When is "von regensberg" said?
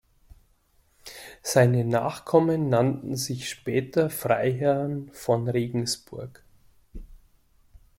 5.13-6.43